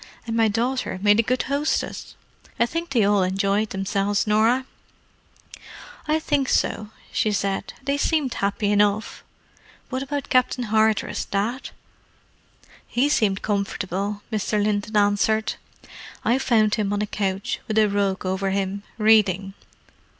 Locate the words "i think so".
6.07-6.89